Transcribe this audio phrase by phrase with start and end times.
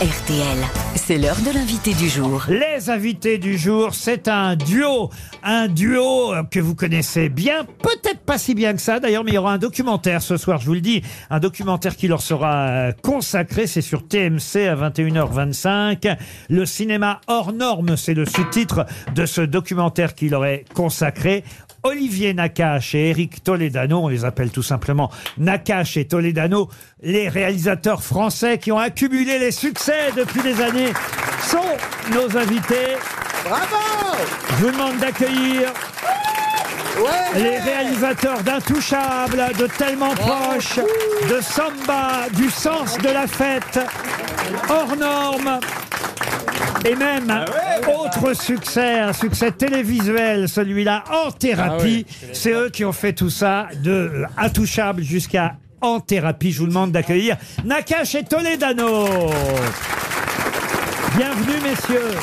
[0.00, 2.44] RTL, c'est l'heure de l'invité du jour.
[2.48, 5.10] Les invités du jour, c'est un duo.
[5.44, 9.34] Un duo que vous connaissez bien, peut-être pas si bien que ça d'ailleurs, mais il
[9.34, 11.02] y aura un documentaire ce soir, je vous le dis.
[11.30, 16.16] Un documentaire qui leur sera euh, consacré, c'est sur TMC à 21h25.
[16.50, 18.84] Le cinéma hors norme, c'est le sous-titre
[19.14, 21.44] de ce documentaire qui leur est consacré.
[21.84, 26.68] Olivier Nakache et Eric Toledano, on les appelle tout simplement Nakache et Toledano,
[27.02, 30.87] les réalisateurs français qui ont accumulé les succès depuis des années,
[31.42, 32.96] sont nos invités.
[33.44, 34.16] Bravo
[34.50, 35.72] Je vous demande d'accueillir
[36.98, 40.80] Ouais les réalisateurs d'Intouchables, de Tellement Proche,
[41.30, 43.78] de Samba, du Sens de la Fête,
[44.68, 45.60] hors norme.
[46.84, 47.44] Et même,
[47.86, 52.06] autre succès, un succès télévisuel, celui-là, en thérapie.
[52.32, 56.52] C'est eux qui ont fait tout ça, de Intouchables jusqu'à en thérapie.
[56.52, 59.30] Je vous demande d'accueillir Nakash et Toledano.
[61.16, 62.18] Bienvenue, messieurs.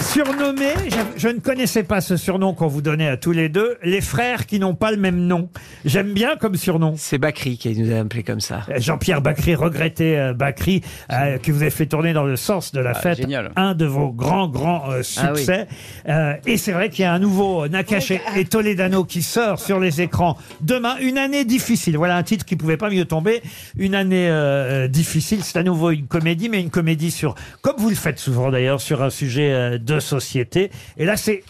[0.00, 3.76] Surnommés, je, je ne connaissais pas ce surnom qu'on vous donnait à tous les deux,
[3.82, 5.50] les frères qui n'ont pas le même nom.
[5.84, 6.94] J'aime bien comme surnom.
[6.96, 8.62] C'est Bakri qui nous a appelé comme ça.
[8.76, 12.80] Jean-Pierre Bacry, regretté euh, Bacry, euh, que vous avez fait tourner dans le sens de
[12.80, 13.50] la fête, génial.
[13.56, 15.38] un de vos grands grands euh, Ah oui.
[15.38, 15.66] succès.
[16.08, 19.22] Euh, et c'est vrai qu'il y a un nouveau euh, Nakache et- et Toledano qui
[19.22, 20.96] sort sur les écrans demain.
[21.00, 21.96] Une année difficile.
[21.98, 23.42] Voilà un titre qui pouvait pas mieux tomber.
[23.78, 25.40] Une année euh, euh, difficile.
[25.44, 28.80] C'est à nouveau une comédie, mais une comédie sur, comme vous le faites souvent d'ailleurs,
[28.80, 30.70] sur un sujet euh, de société.
[30.96, 31.42] Et là, c'est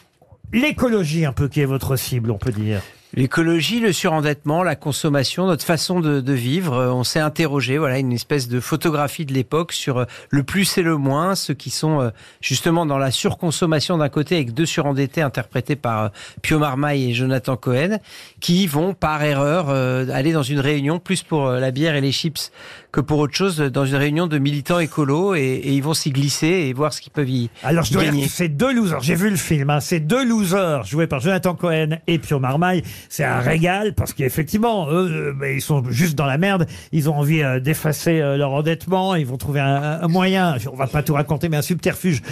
[0.52, 2.80] l'écologie un peu qui est votre cible, on peut dire.
[3.14, 6.74] L'écologie, le surendettement, la consommation, notre façon de, vivre.
[6.74, 10.76] euh, On s'est interrogé, voilà, une espèce de photographie de l'époque sur euh, le plus
[10.76, 12.10] et le moins, ceux qui sont
[12.42, 16.10] justement dans la surconsommation d'un côté avec deux surendettés interprétés par
[16.42, 18.00] Pio Marmaille et Jonathan Cohen,
[18.40, 22.50] qui vont par erreur aller dans une réunion plus pour la bière et les chips
[22.96, 26.08] que pour autre chose, dans une réunion de militants écolos et, et ils vont s'y
[26.08, 29.02] glisser et voir ce qu'ils peuvent y Alors je dois dire que ces deux losers,
[29.02, 32.82] j'ai vu le film, hein, ces deux losers joués par Jonathan Cohen et Pio Marmaille,
[33.10, 37.10] c'est un régal parce qu'effectivement, eux, euh, ben, ils sont juste dans la merde, ils
[37.10, 40.86] ont envie euh, d'effacer euh, leur endettement, ils vont trouver un, un moyen, on va
[40.86, 42.22] pas tout raconter, mais un subterfuge.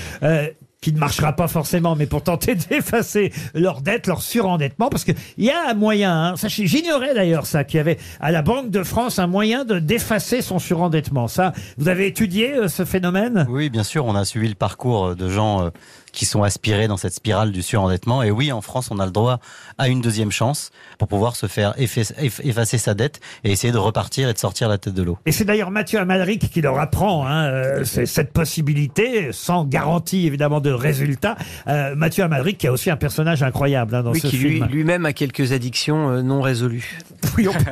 [0.84, 5.04] Euh, qui ne marchera pas forcément, mais pour tenter d'effacer leur dette, leur surendettement, parce
[5.04, 8.42] qu'il y a un moyen, hein, ça, j'ignorais d'ailleurs ça, qu'il y avait à la
[8.42, 11.28] Banque de France un moyen de d'effacer son surendettement.
[11.28, 13.46] Ça, vous avez étudié euh, ce phénomène?
[13.48, 15.70] Oui, bien sûr, on a suivi le parcours de gens euh,
[16.12, 18.22] qui sont aspirés dans cette spirale du surendettement.
[18.22, 19.40] Et oui, en France, on a le droit
[19.78, 23.72] à une deuxième chance pour pouvoir se faire effa- eff- effacer sa dette et essayer
[23.72, 25.18] de repartir et de sortir la tête de l'eau.
[25.26, 30.60] Et c'est d'ailleurs Mathieu Amalric qui leur apprend hein, euh, cette possibilité, sans garantie évidemment
[30.60, 31.36] de résultat.
[31.68, 34.50] Euh, Mathieu Amalric qui a aussi un personnage incroyable hein, dans Oui, ce qui lui-
[34.56, 34.66] film.
[34.70, 36.98] lui-même a quelques addictions euh, non résolues.
[37.36, 37.64] Oui, on, peut,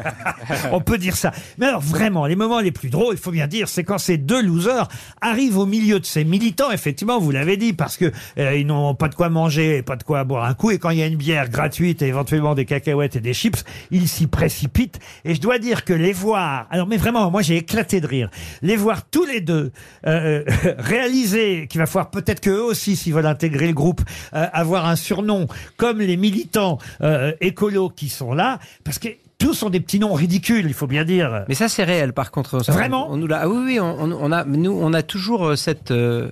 [0.72, 1.30] on peut dire ça.
[1.58, 4.16] Mais alors vraiment, les moments les plus drôles, il faut bien dire, c'est quand ces
[4.16, 4.88] deux losers
[5.20, 8.94] arrivent au milieu de ces militants, effectivement, vous l'avez dit, parce que euh, ils n'ont
[8.96, 11.02] pas de quoi manger et pas de quoi boire un coup, et quand il y
[11.02, 14.98] a une bière gratuite et éventuellement des cacahuètes et des chips, ils s'y précipitent.
[15.24, 18.30] Et je dois dire que les voir, alors mais vraiment, moi j'ai éclaté de rire,
[18.62, 19.70] les voir tous les deux
[20.06, 20.42] euh,
[20.78, 24.02] réaliser qu'il va falloir peut-être que eux aussi, s'ils veulent intégrer le groupe,
[24.34, 29.08] euh, avoir un surnom comme les militants euh, écolos qui sont là, parce que
[29.38, 31.44] tous sont des petits noms ridicules, il faut bien dire.
[31.48, 32.58] Mais ça, c'est réel, par contre.
[32.68, 35.56] On- Vraiment on, nous l'a- ah oui, oui, on, a, nous, on a toujours euh,
[35.56, 36.30] cette euh,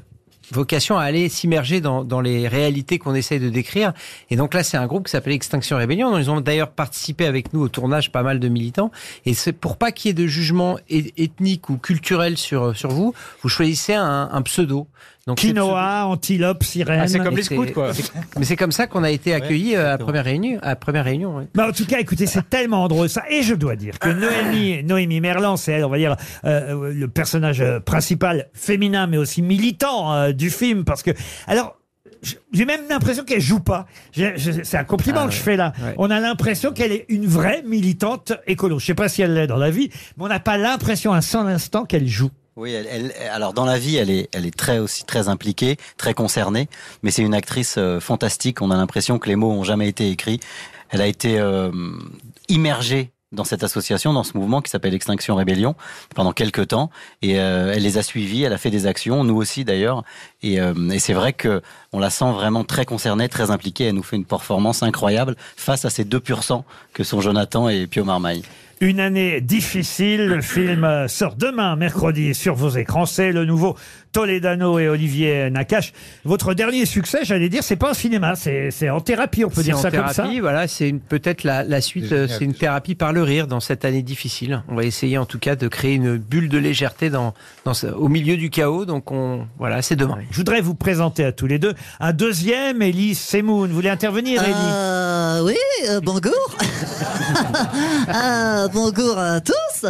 [0.53, 3.93] vocation à aller s'immerger dans, dans les réalités qu'on essaye de décrire.
[4.31, 6.10] Et donc là, c'est un groupe qui s'appelle Extinction Rébellion.
[6.12, 8.91] dont Ils ont d'ailleurs participé avec nous au tournage, pas mal de militants.
[9.26, 12.91] Et c'est pour pas qu'il y ait de jugement é- ethnique ou culturel sur, sur
[12.91, 13.12] vous,
[13.43, 14.87] vous choisissez un, un pseudo.
[15.26, 17.00] Donc, Quinoa, antilope, sirène.
[17.03, 17.92] Ah, c'est comme les scouts, quoi.
[18.38, 20.58] Mais c'est comme ça qu'on a été accueillis euh, à première réunion.
[20.62, 21.47] À première réunion ouais.
[21.54, 23.22] Mais en tout cas, écoutez, c'est tellement drôle ça.
[23.31, 26.16] Et je dois dire que Noémie, Noémie Merlan, c'est elle, on va dire,
[26.47, 31.10] euh, le personnage euh, principal féminin, mais aussi militant euh, du film, parce que,
[31.47, 31.76] alors.
[32.52, 33.87] J'ai même l'impression qu'elle joue pas.
[34.12, 35.42] J'ai- je- C'est un compliment Ah que je ouais.
[35.42, 35.72] fais là.
[35.82, 35.94] Ouais.
[35.97, 38.78] On a l'impression qu'elle est une vraie militante écolo.
[38.78, 39.88] Je sais pas si elle l'est dans la vie,
[40.19, 42.28] mais on n'a pas l'impression un seul instant qu'elle joue.
[42.60, 42.76] Oui,
[43.32, 46.69] alors dans la vie, elle est, très aussi très impliquée, très concernée,
[47.02, 48.61] mais c'est une actrice euh, fantastique.
[48.61, 50.40] On a l'impression que les mots ont jamais été écrits.
[50.90, 51.70] Elle a été euh,
[52.49, 55.75] immergée dans cette association, dans ce mouvement qui s'appelle Extinction Rébellion
[56.14, 56.90] pendant quelques temps,
[57.23, 58.43] et euh, elle les a suivis.
[58.43, 60.05] Elle a fait des actions, nous aussi d'ailleurs,
[60.43, 60.58] et,
[60.99, 61.62] c'est vrai que
[61.93, 63.85] on la sent vraiment très concernée, très impliquée.
[63.85, 67.70] Elle nous fait une performance incroyable face à ces deux pur sang que sont Jonathan
[67.70, 68.43] et Pio Marmaille.
[68.82, 70.25] Une année difficile.
[70.27, 73.05] Le film sort demain, mercredi, sur vos écrans.
[73.05, 73.77] C'est le nouveau
[74.12, 75.93] Toledano et Olivier Nakache.
[76.25, 79.62] Votre dernier succès, j'allais dire, c'est pas un cinéma, c'est c'est en thérapie, on peut
[79.62, 80.41] dire en ça thérapie, comme ça.
[80.41, 83.61] voilà, c'est une- peut-être la, la suite, euh, c'est une thérapie par le rire dans
[83.61, 84.62] cette année difficile.
[84.69, 87.35] On va essayer en tout cas de créer une bulle de légèreté dans,
[87.67, 88.85] dans ce- au milieu du chaos.
[88.87, 90.19] Donc on, voilà, c'est demain.
[90.31, 93.69] Je voudrais vous présenter à tous les deux un deuxième, Elise Semoun.
[93.69, 94.53] Vous voulez intervenir, Ellie
[95.40, 95.56] Euh, oui,
[95.88, 96.32] euh, bonjour.
[98.12, 99.87] Ah, bonjour à tous.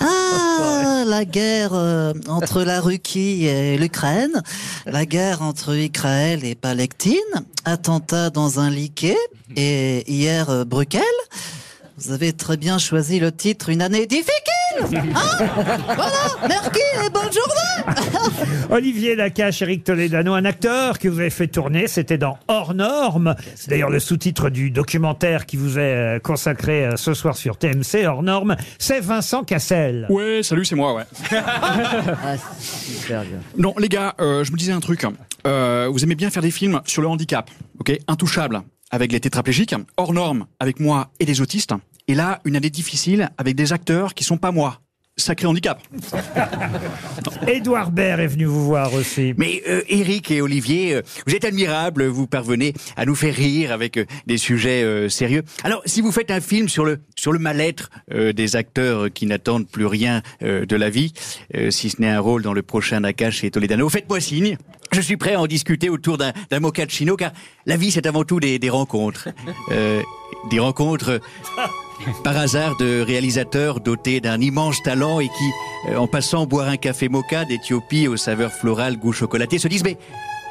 [0.00, 4.42] Ah, la guerre euh, entre la Russie et l'Ukraine,
[4.86, 7.16] la guerre entre Israël et Palestine,
[7.64, 9.18] attentat dans un liquet
[9.56, 11.02] et hier euh, Bruxelles.
[11.98, 14.59] Vous avez très bien choisi le titre Une année difficile.
[15.14, 15.36] Ah,
[15.94, 18.50] voilà, merci et bonne journée.
[18.70, 23.34] Olivier Nakache, Eric Toledano, un acteur que vous avez fait tourner, c'était dans Hors Normes.
[23.54, 27.56] C'est d'ailleurs le sous-titre du documentaire qui vous est euh, consacré euh, ce soir sur
[27.56, 28.56] TMC, Hors Normes.
[28.78, 30.06] C'est Vincent Cassel.
[30.08, 31.04] Ouais, salut, c'est moi, ouais.
[31.32, 33.38] Ah, super bien.
[33.56, 35.04] Non, les gars, euh, je me disais un truc.
[35.46, 37.92] Euh, vous aimez bien faire des films sur le handicap, ok?
[38.08, 38.60] Intouchable,
[38.90, 41.72] avec les tétraplégiques, hors normes, avec moi et les autistes.
[42.10, 44.80] Et là, une année difficile avec des acteurs qui sont pas moi.
[45.16, 45.80] Sacré handicap.
[47.46, 49.32] Édouard Baird est venu vous voir aussi.
[49.36, 53.70] Mais euh, Eric et Olivier, euh, vous êtes admirables, vous parvenez à nous faire rire
[53.70, 55.44] avec euh, des sujets euh, sérieux.
[55.62, 59.26] Alors, si vous faites un film sur le sur le mal-être euh, des acteurs qui
[59.26, 61.12] n'attendent plus rien euh, de la vie,
[61.54, 64.56] euh, si ce n'est un rôle dans le prochain Nakash et Toledano, faites-moi signe.
[64.92, 67.32] Je suis prêt à en discuter autour d'un mochaccino, car
[67.66, 69.28] la vie c'est avant tout des, des rencontres,
[69.70, 70.02] Euh,
[70.50, 71.20] des rencontres
[72.24, 76.78] par hasard de réalisateurs dotés d'un immense talent et qui, euh, en passant boire un
[76.78, 79.98] café mocha d'Éthiopie aux saveurs florales goût chocolaté, se disent mais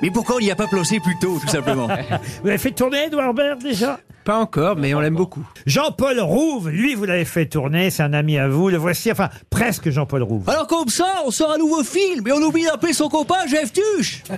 [0.01, 1.87] mais pourquoi on n'y a pas pensé plus tôt, tout simplement?
[2.43, 3.99] Vous avez fait tourner Édouard Baird déjà?
[4.23, 5.43] Pas encore, mais on l'aime beaucoup.
[5.65, 8.69] Jean-Paul Rouve, lui, vous l'avez fait tourner, c'est un ami à vous.
[8.69, 10.47] Le voici, enfin, presque Jean-Paul Rouve.
[10.49, 13.71] Alors comme ça, on sort un nouveau film et on oublie d'appeler son copain Jeff
[13.73, 14.23] Tuche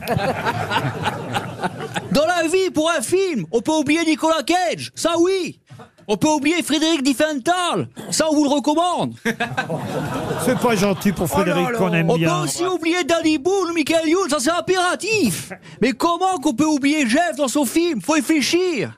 [2.11, 5.59] Dans la vie, pour un film, on peut oublier Nicolas Cage, ça oui
[6.07, 9.13] on peut oublier Frédéric Diffenthal, ça on vous le recommande.
[10.45, 12.29] C'est pas gentil pour Frédéric qu'on aime On bien.
[12.29, 15.51] peut aussi oublier Danny Boone, Michael Youn, ça c'est impératif.
[15.81, 18.01] Mais comment qu'on peut oublier Jeff dans son film?
[18.01, 18.97] Faut réfléchir.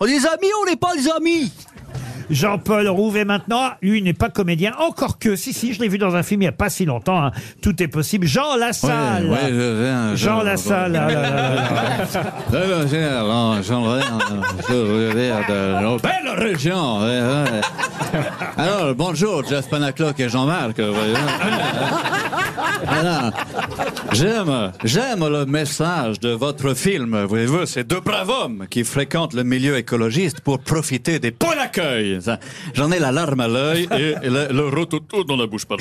[0.00, 1.52] On est des amis, on n'est pas des amis.
[2.30, 5.98] Jean-Paul Rouve est maintenant, lui n'est pas comédien, encore que, si, si, je l'ai vu
[5.98, 7.32] dans un film il n'y a pas si longtemps, hein.
[7.62, 8.26] tout est possible.
[8.26, 9.26] Jean Lassalle.
[9.26, 10.96] Ouais, ouais, je viens, je- Jean Lassalle.
[10.96, 11.40] ah là, là, là,
[12.52, 12.66] là.
[12.82, 14.18] Ouais, c'est, alors, j'en reviens,
[14.68, 17.00] je reviens de nos belles régions.
[17.00, 17.60] ouais, ouais.
[18.58, 20.80] Alors, bonjour, Jeff Panaclock et Jean-Marc.
[22.86, 23.30] Voilà.
[24.12, 27.24] J'aime, j'aime le message de votre film.
[27.24, 32.18] Voyez-vous, ces deux braves hommes qui fréquentent le milieu écologiste pour profiter des pots d'accueil.
[32.22, 32.38] Ça,
[32.74, 35.78] J'en ai la larme à l'œil et, et le, le rototo dans la bouche par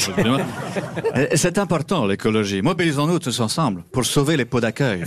[1.16, 2.62] Euh, C'est important, l'écologie.
[2.62, 5.04] Mobilisons-nous tous ensemble pour sauver les pots d'accueil.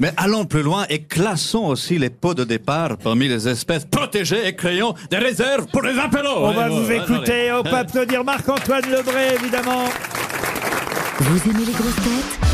[0.00, 4.46] Mais allons plus loin et classons aussi les pots de départ parmi les espèces protégées
[4.46, 6.46] et créons des réserves pour les apéros.
[6.46, 9.84] On va vous ouais, écouter, on peut applaudir Marc-Antoine Lebré, évidemment.
[11.20, 12.49] Vous aimez les grosses têtes?